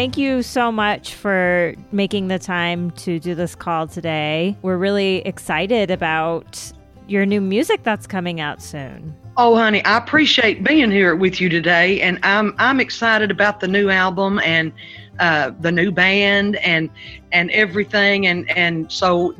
[0.00, 4.56] thank you so much for making the time to do this call today.
[4.62, 6.72] We're really excited about
[7.06, 9.14] your new music that's coming out soon.
[9.36, 13.68] Oh, honey, I appreciate being here with you today, and I'm I'm excited about the
[13.68, 14.72] new album and
[15.18, 16.88] uh, the new band and
[17.30, 19.34] and everything, and and so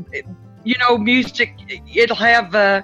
[0.63, 1.59] you know, music
[1.95, 2.83] it'll have uh,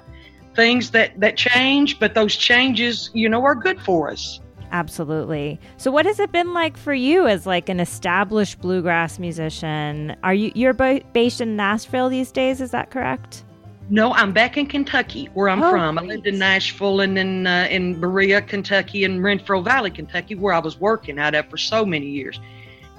[0.55, 4.39] things that that change, but those changes, you know, are good for us.
[4.71, 5.59] Absolutely.
[5.77, 10.15] So what has it been like for you as like an established bluegrass musician?
[10.23, 13.43] Are you you're based in Nashville these days, is that correct?
[13.89, 15.97] No, I'm back in Kentucky, where I'm oh, from.
[15.97, 20.53] I lived in Nashville and then uh, in Berea, Kentucky, and Renfro Valley, Kentucky, where
[20.53, 22.39] I was working out of for so many years.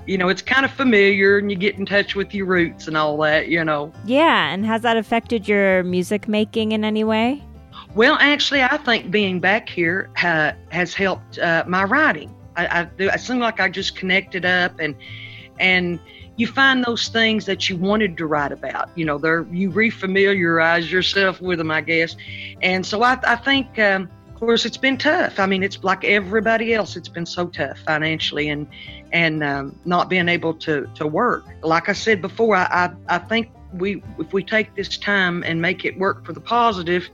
[0.07, 2.97] You know, it's kind of familiar, and you get in touch with your roots and
[2.97, 3.48] all that.
[3.48, 3.93] You know.
[4.07, 7.43] Yeah, and has that affected your music making in any way?
[7.95, 12.34] Well, actually, I think being back here uh, has helped uh, my writing.
[12.56, 14.95] I, I, I seem like I just connected up and
[15.61, 15.98] and
[16.36, 18.91] you find those things that you wanted to write about.
[18.97, 22.17] You know, there you refamiliarize yourself with them, I guess.
[22.62, 25.41] And so I, I think, um, of course, it's been tough.
[25.41, 26.95] I mean, it's like everybody else.
[26.95, 28.69] It's been so tough financially and
[29.12, 31.45] and um, not being able to to work.
[31.62, 32.64] Like I said before, I,
[33.08, 36.41] I I think we if we take this time and make it work for the
[36.41, 37.08] positive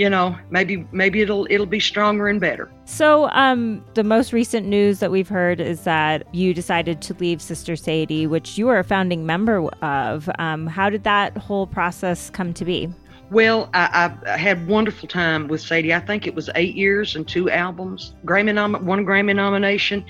[0.00, 2.72] you know, maybe maybe it'll it'll be stronger and better.
[2.86, 7.42] So, um, the most recent news that we've heard is that you decided to leave
[7.42, 10.30] Sister Sadie, which you were a founding member of.
[10.38, 12.88] Um, how did that whole process come to be?
[13.30, 15.92] Well, I, I, had wonderful time with Sadie.
[15.92, 20.02] I think it was eight years and two albums, Grammy nom- one Grammy nomination.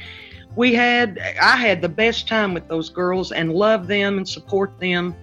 [0.55, 4.79] We had I had the best time with those girls and love them and support
[4.79, 5.17] them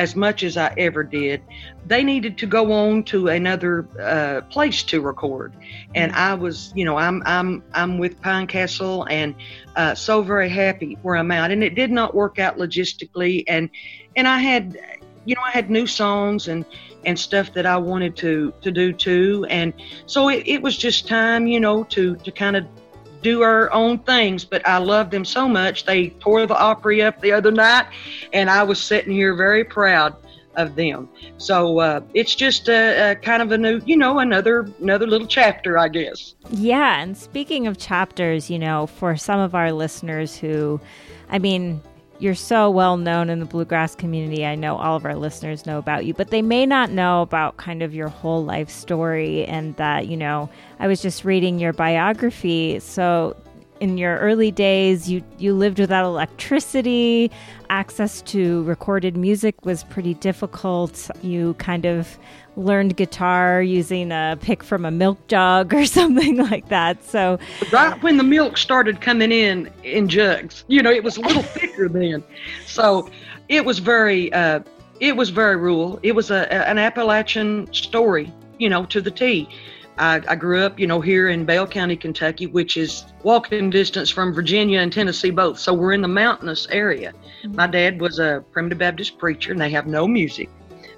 [0.00, 1.42] as much as I ever did.
[1.86, 5.52] They needed to go on to another uh, place to record,
[5.94, 9.34] and I was, you know, I'm I'm I'm with Pinecastle, and
[9.76, 11.50] uh, so very happy where I'm at.
[11.50, 13.68] And it did not work out logistically, and
[14.16, 14.80] and I had,
[15.26, 16.64] you know, I had new songs and
[17.04, 19.74] and stuff that I wanted to to do too, and
[20.06, 22.64] so it, it was just time, you know, to to kind of
[23.22, 25.84] do our own things, but I love them so much.
[25.84, 27.86] They tore the Opry up the other night,
[28.32, 30.16] and I was sitting here very proud
[30.56, 31.08] of them.
[31.38, 35.26] So uh, it's just a, a, kind of a new, you know, another another little
[35.26, 36.34] chapter, I guess.
[36.50, 40.80] Yeah, and speaking of chapters, you know, for some of our listeners who,
[41.28, 41.80] I mean,
[42.20, 44.44] you're so well known in the bluegrass community.
[44.44, 47.56] I know all of our listeners know about you, but they may not know about
[47.56, 49.44] kind of your whole life story.
[49.46, 52.78] And that, you know, I was just reading your biography.
[52.80, 53.36] So,
[53.80, 57.30] in your early days, you, you lived without electricity.
[57.70, 61.10] Access to recorded music was pretty difficult.
[61.22, 62.18] You kind of
[62.56, 67.02] learned guitar using a pick from a milk jug or something like that.
[67.04, 67.38] So
[67.72, 71.42] right when the milk started coming in in jugs, you know, it was a little
[71.56, 72.22] thicker then.
[72.66, 73.10] So
[73.48, 74.60] it was very uh,
[75.00, 75.98] it was very rural.
[76.02, 79.48] It was a, a, an Appalachian story, you know, to the T.
[80.00, 84.08] I, I grew up, you know, here in Bell County, Kentucky, which is walking distance
[84.08, 85.58] from Virginia and Tennessee both.
[85.58, 87.12] So we're in the mountainous area.
[87.44, 87.54] Mm-hmm.
[87.54, 90.48] My dad was a primitive Baptist preacher, and they have no music.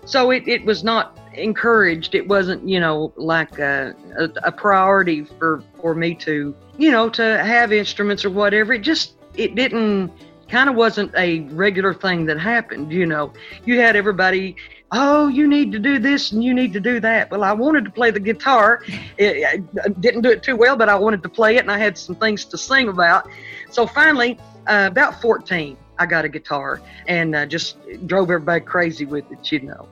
[0.04, 2.14] So it, it was not encouraged.
[2.14, 7.08] It wasn't, you know, like a, a, a priority for, for me to, you know,
[7.10, 8.72] to have instruments or whatever.
[8.72, 10.12] It just, it didn't,
[10.52, 13.32] kind of wasn't a regular thing that happened, you know.
[13.64, 14.54] You had everybody,
[14.92, 17.30] oh, you need to do this and you need to do that.
[17.30, 18.82] Well, I wanted to play the guitar.
[19.16, 21.78] It, I didn't do it too well, but I wanted to play it and I
[21.78, 23.30] had some things to sing about.
[23.70, 29.06] So finally, uh, about 14, I got a guitar and uh, just drove everybody crazy
[29.06, 29.88] with it, you know.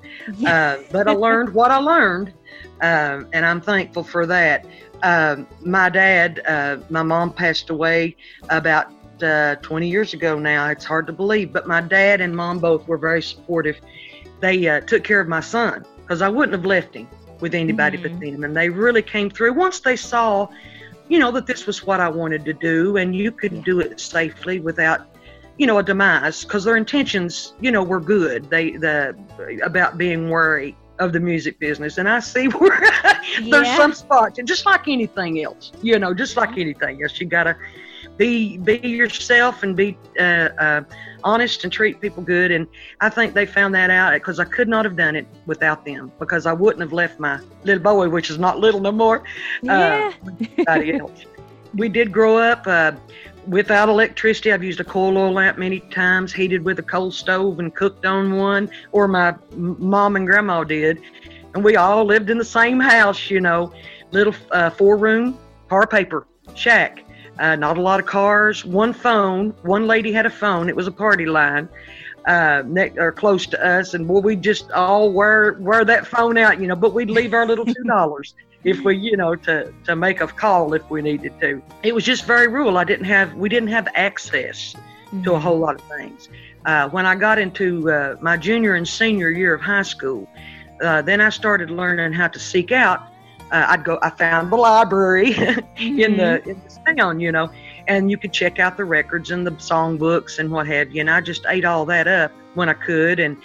[0.46, 2.34] Uh, but I learned what I learned,
[2.82, 4.66] uh, and I'm thankful for that.
[5.02, 8.16] Um, my dad, uh, my mom passed away
[8.50, 8.92] about
[9.22, 10.68] uh, 20 years ago now.
[10.68, 13.80] It's hard to believe, but my dad and mom both were very supportive.
[14.40, 17.08] They uh, took care of my son because I wouldn't have left him
[17.40, 18.18] with anybody mm-hmm.
[18.18, 20.46] but them, and they really came through once they saw
[21.08, 23.98] you know that this was what I wanted to do and you could do it
[23.98, 25.10] safely without
[25.60, 28.48] you know, a demise because their intentions, you know, were good.
[28.48, 29.14] They the
[29.62, 32.80] about being worried of the music business, and I see where
[33.42, 37.26] there's some spots, and just like anything else, you know, just like anything else, you
[37.26, 37.58] gotta
[38.20, 40.82] be be yourself and be uh, uh,
[41.24, 42.50] honest and treat people good.
[42.50, 42.66] And
[43.00, 46.12] I think they found that out because I could not have done it without them
[46.18, 49.24] because I wouldn't have left my little boy, which is not little no more,
[49.66, 50.12] uh,
[50.68, 51.00] yeah.
[51.72, 52.66] we did grow up.
[52.66, 52.92] Uh,
[53.46, 57.58] without electricity, I've used a coal oil lamp many times, heated with a coal stove
[57.58, 61.00] and cooked on one, or my mom and grandma did.
[61.54, 63.72] And we all lived in the same house, you know,
[64.10, 65.38] little uh, four room,
[65.70, 67.02] tar paper shack.
[67.38, 69.50] Uh, not a lot of cars, one phone.
[69.62, 70.68] One lady had a phone.
[70.68, 71.68] It was a party line
[72.26, 76.36] uh, next, or close to us, and boy, we just all wear wear that phone
[76.36, 76.76] out, you know.
[76.76, 78.34] But we'd leave our little two dollars
[78.64, 81.62] if we, you know, to to make a call if we needed to.
[81.82, 82.76] It was just very rural.
[82.76, 85.22] I didn't have we didn't have access mm-hmm.
[85.22, 85.42] to a mm-hmm.
[85.42, 86.28] whole lot of things.
[86.66, 90.28] Uh, when I got into uh, my junior and senior year of high school,
[90.82, 93.09] uh, then I started learning how to seek out.
[93.50, 93.98] Uh, I'd go.
[94.02, 95.98] I found the library mm-hmm.
[95.98, 97.50] in the in the town, you know,
[97.88, 101.00] and you could check out the records and the songbooks and what have you.
[101.00, 103.36] And I just ate all that up when I could, and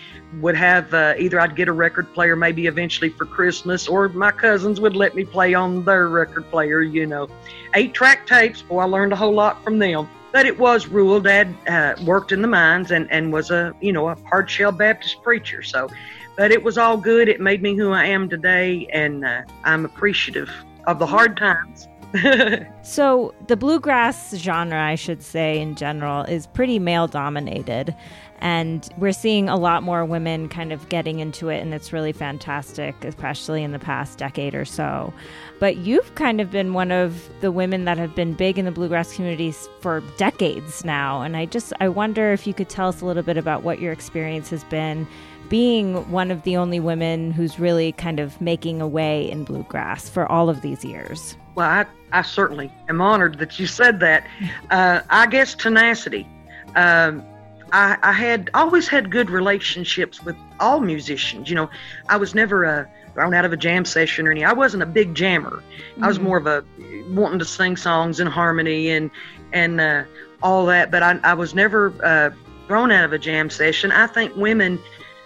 [0.41, 4.31] would have uh, either I'd get a record player maybe eventually for Christmas, or my
[4.31, 6.81] cousins would let me play on their record player.
[6.81, 7.27] You know,
[7.73, 8.61] eight track tapes.
[8.61, 10.07] Boy, I learned a whole lot from them.
[10.31, 11.21] But it was rural.
[11.21, 14.71] Dad uh, worked in the mines and and was a you know a hard shell
[14.71, 15.63] Baptist preacher.
[15.63, 15.89] So,
[16.37, 17.27] but it was all good.
[17.27, 20.49] It made me who I am today, and uh, I'm appreciative
[20.87, 21.87] of the hard times
[22.81, 27.95] so the bluegrass genre, I should say in general, is pretty male dominated.
[28.39, 32.11] And we're seeing a lot more women kind of getting into it, and it's really
[32.11, 35.13] fantastic, especially in the past decade or so.
[35.59, 38.71] But you've kind of been one of the women that have been big in the
[38.71, 41.21] bluegrass communities for decades now.
[41.21, 43.79] And I just, I wonder if you could tell us a little bit about what
[43.79, 45.07] your experience has been
[45.49, 50.09] being one of the only women who's really kind of making a way in bluegrass
[50.09, 51.37] for all of these years.
[51.55, 54.27] Well, I, I certainly am honored that you said that.
[54.69, 56.27] Uh, I guess tenacity.
[56.75, 57.23] Um,
[57.71, 61.49] I, I had always had good relationships with all musicians.
[61.49, 61.69] You know,
[62.09, 64.43] I was never uh, thrown out of a jam session or any.
[64.43, 65.61] I wasn't a big jammer.
[65.61, 66.03] Mm-hmm.
[66.03, 66.27] I was mm-hmm.
[66.27, 66.63] more of a
[67.09, 69.09] wanting to sing songs in harmony and
[69.53, 70.03] and uh,
[70.43, 70.91] all that.
[70.91, 72.31] But I, I was never uh,
[72.67, 73.91] thrown out of a jam session.
[73.91, 74.79] I think women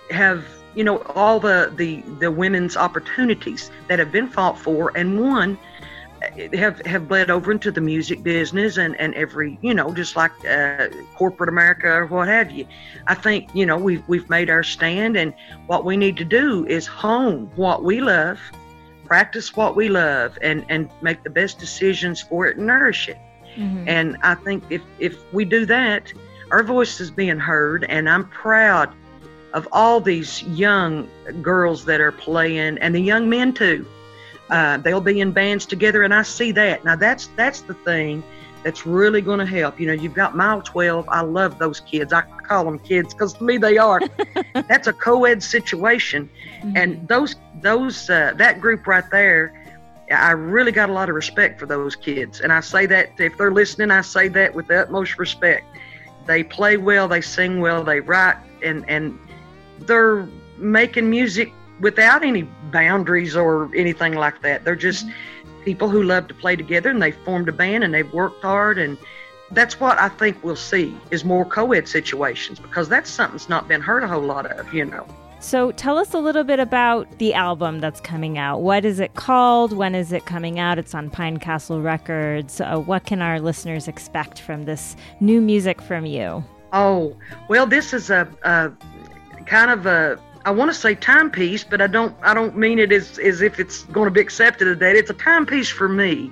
[0.10, 0.46] have
[0.76, 5.58] you know all the the the women's opportunities that have been fought for and won
[6.54, 10.32] have have bled over into the music business and and every you know just like
[10.46, 12.68] uh, corporate America or what have you.
[13.08, 15.34] I think you know we've we've made our stand and
[15.68, 18.40] what we need to do is hone what we love,
[19.06, 23.18] practice what we love, and and make the best decisions for it and nourish it.
[23.56, 23.88] Mm-hmm.
[23.88, 26.12] And I think if if we do that,
[26.52, 28.94] our voice is being heard, and I'm proud
[29.54, 31.10] of all these young
[31.42, 33.86] girls that are playing and the young men too
[34.50, 36.84] uh, they'll be in bands together, and I see that.
[36.84, 38.24] Now that's that's the thing
[38.64, 39.80] that's really going to help.
[39.80, 41.08] You know, you've got Mile 12.
[41.08, 42.12] I love those kids.
[42.12, 44.02] I call them kids because to me they are.
[44.54, 46.30] that's a co-ed situation,
[46.62, 46.78] mm-hmm.
[46.78, 49.56] and those those uh, that group right there.
[50.12, 53.38] I really got a lot of respect for those kids, and I say that if
[53.38, 55.66] they're listening, I say that with the utmost respect.
[56.26, 59.20] They play well, they sing well, they write, and and
[59.88, 60.28] they're
[60.58, 64.66] making music without any boundaries or anything like that.
[64.66, 65.64] They're just mm-hmm.
[65.64, 68.78] people who love to play together and they've formed a band and they've worked hard
[68.78, 68.98] and
[69.52, 73.68] that's what I think we'll see is more co-ed situations because that's something that's not
[73.68, 75.08] been heard a whole lot of, you know.
[75.42, 78.62] So tell us a little bit about the album that's coming out.
[78.62, 79.72] What is it called?
[79.72, 80.78] When is it coming out?
[80.78, 82.60] It's on Pinecastle Records.
[82.60, 86.44] Uh, what can our listeners expect from this new music from you?
[86.74, 87.16] Oh,
[87.48, 88.72] well, this is a, a
[89.50, 92.92] kind of a I want to say timepiece, but I don't I don't mean it
[92.92, 94.96] as as if it's going to be accepted that.
[94.96, 96.32] It's a timepiece for me,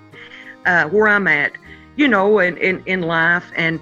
[0.65, 1.53] uh, where I'm at,
[1.97, 3.51] you know, in, in, in life.
[3.55, 3.81] And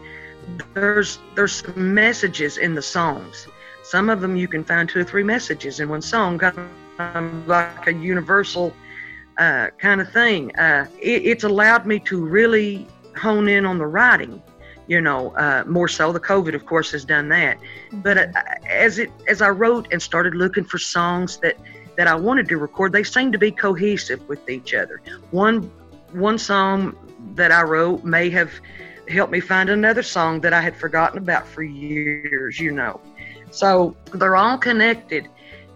[0.73, 3.47] there's there's some messages in the songs.
[3.83, 6.57] Some of them you can find two or three messages in one song, kind
[6.97, 8.73] of like a universal
[9.37, 10.55] uh, kind of thing.
[10.55, 14.41] Uh, it, it's allowed me to really hone in on the writing
[14.87, 16.11] you know, uh, more so.
[16.11, 17.57] The COVID, of course, has done that.
[17.91, 18.27] But uh,
[18.69, 21.57] as it as I wrote and started looking for songs that
[21.97, 25.01] that I wanted to record, they seemed to be cohesive with each other.
[25.31, 25.71] One
[26.11, 26.95] one song
[27.35, 28.51] that I wrote may have
[29.07, 32.59] helped me find another song that I had forgotten about for years.
[32.59, 32.99] You know,
[33.51, 35.29] so they're all connected.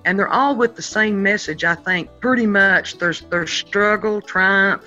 [0.05, 2.97] And they're all with the same message, I think, pretty much.
[2.97, 4.85] There's there's struggle, triumph,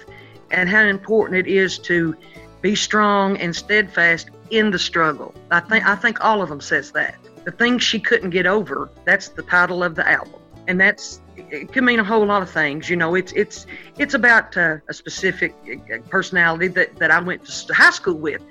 [0.50, 2.16] and how important it is to
[2.62, 5.34] be strong and steadfast in the struggle.
[5.50, 7.16] I think I think all of them says that.
[7.44, 10.40] The things she couldn't get over, that's the title of the album.
[10.68, 12.88] And that's it could mean a whole lot of things.
[12.88, 13.66] You know, it's it's
[13.98, 18.42] it's about uh, a specific uh, personality that, that I went to high school with.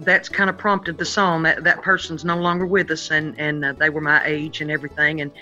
[0.00, 1.42] That's kind of prompted the song.
[1.42, 4.70] That that person's no longer with us, and and uh, they were my age and
[4.70, 5.22] everything.
[5.22, 5.32] And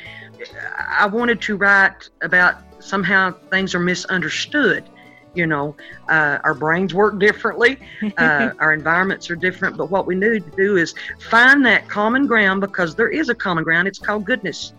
[0.88, 4.88] I wanted to write about somehow things are misunderstood
[5.34, 5.76] You know,
[6.08, 7.78] uh, our brains work differently,
[8.18, 10.94] uh, our environments are different, but what we need to do is
[11.28, 13.88] find that common ground because there is a common ground.
[13.88, 14.72] It's called goodness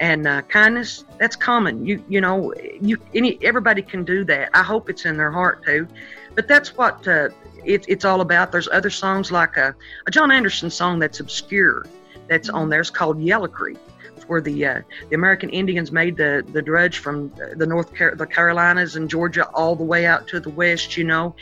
[0.00, 1.04] and uh, kindness.
[1.18, 1.84] That's common.
[1.84, 4.50] You you know, you any everybody can do that.
[4.54, 5.86] I hope it's in their heart too,
[6.34, 7.28] but that's what uh,
[7.64, 8.52] it, it's all about.
[8.52, 9.74] There's other songs like a,
[10.06, 11.86] a John Anderson song that's obscure
[12.28, 12.80] that's on there.
[12.80, 13.78] It's called Yellow Creek
[14.28, 18.26] where the uh, the American Indians made the the dredge from the North Car- the
[18.26, 20.96] Carolinas and Georgia all the way out to the west.
[20.96, 21.34] You know,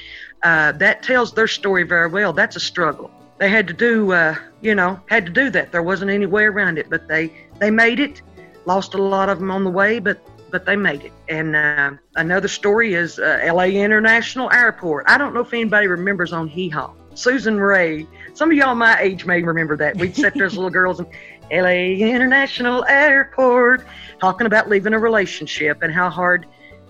[0.42, 2.32] uh, that tells their story very well.
[2.32, 3.10] That's a struggle.
[3.38, 5.72] They had to do, uh, you know, had to do that.
[5.72, 8.22] There wasn't any way around it, but they they made it.
[8.64, 10.18] Lost a lot of them on the way, but
[10.50, 11.12] but they made it.
[11.28, 13.76] And uh, another story is uh, L.A.
[13.76, 15.04] International Airport.
[15.08, 16.92] I don't know if anybody remembers on Hee Haw.
[17.16, 18.06] Susan Raye.
[18.34, 19.96] Some of y'all my age may remember that.
[19.96, 21.06] We'd sit there as little girls in
[21.50, 23.86] LA International Airport,
[24.20, 26.46] talking about leaving a relationship and how hard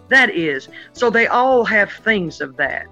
[0.09, 0.68] that is.
[0.92, 2.87] So they all have things of that.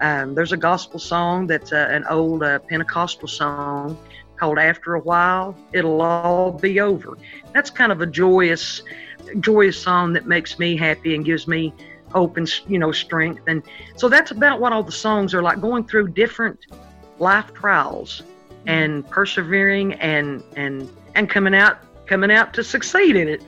[0.00, 3.98] Um, there's a gospel song that's uh, an old uh, Pentecostal song
[4.36, 7.18] called After a While, It'll All Be Over.
[7.52, 8.82] That's kind of a joyous,
[9.40, 11.74] joyous song that makes me happy and gives me
[12.12, 13.42] hope and, you know, strength.
[13.46, 13.62] And
[13.96, 16.66] so that's about what all the songs are like going through different
[17.18, 18.22] life trials
[18.66, 23.42] and persevering and, and and coming out coming out to succeed in it.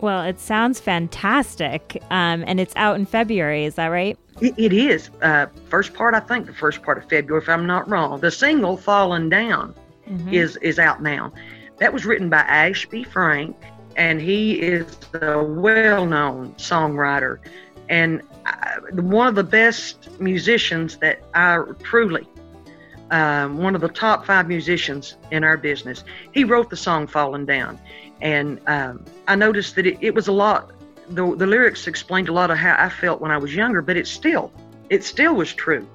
[0.00, 3.64] Well, it sounds fantastic, um, and it's out in February.
[3.64, 4.18] Is that right?
[4.40, 5.10] it, it is.
[5.20, 8.20] Uh, first part, I think, the first part of February, if I'm not wrong.
[8.20, 9.74] The single "Falling Down"
[10.08, 10.32] mm-hmm.
[10.32, 11.32] is is out now.
[11.78, 13.56] That was written by Ashby Frank,
[13.96, 17.38] and he is a well-known songwriter
[17.92, 22.26] and I, uh, one of the best musicians that I truly
[23.12, 26.02] um, one of the top five musicians in our business.
[26.32, 27.78] He wrote the song "Falling Down,"
[28.20, 30.72] and um, I noticed that it, it, was a lot.
[31.10, 33.98] The, the lyrics explained a lot of how I felt when I was younger, but
[33.98, 34.50] it still,
[34.88, 35.86] it still was true.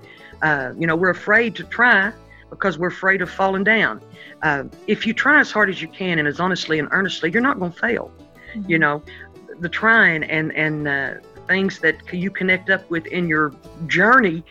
[0.43, 2.11] Uh, you know, we're afraid to try
[2.51, 3.99] because we're afraid of falling down.
[4.43, 7.41] Uh, if you try as hard as you can and as honestly and earnestly, you're
[7.41, 8.11] not going to fail.
[8.53, 8.69] Mm-hmm.
[8.69, 9.01] You know,
[9.59, 11.13] the trying and and uh,
[11.47, 13.53] things that you connect up with in your
[13.87, 14.43] journey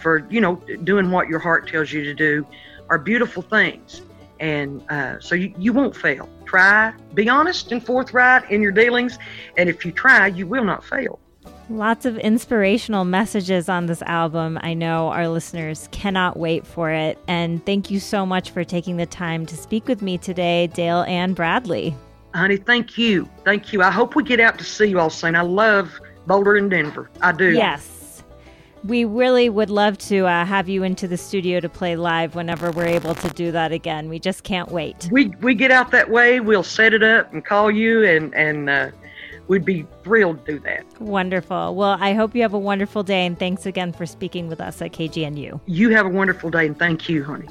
[0.00, 2.46] for you know doing what your heart tells you to do
[2.88, 4.02] are beautiful things
[4.38, 9.18] and uh, so you, you won't fail try be honest and forthright in your dealings
[9.56, 11.18] and if you try you will not fail
[11.68, 14.56] Lots of inspirational messages on this album.
[14.62, 17.18] I know our listeners cannot wait for it.
[17.26, 21.02] And thank you so much for taking the time to speak with me today, Dale
[21.02, 21.96] Ann Bradley.
[22.36, 23.28] Honey, thank you.
[23.44, 23.82] Thank you.
[23.82, 25.34] I hope we get out to see you all soon.
[25.34, 27.10] I love Boulder and Denver.
[27.20, 27.52] I do.
[27.52, 27.96] Yes
[28.86, 32.70] we really would love to uh, have you into the studio to play live whenever
[32.70, 34.08] we're able to do that again.
[34.08, 35.08] We just can't wait.
[35.10, 38.70] We we get out that way, we'll set it up and call you, and and
[38.70, 38.90] uh,
[39.48, 40.84] we'd be thrilled to do that.
[41.00, 41.74] Wonderful.
[41.74, 44.80] Well, I hope you have a wonderful day, and thanks again for speaking with us
[44.82, 45.60] at KGNU.
[45.66, 47.48] You have a wonderful day, and thank you, honey.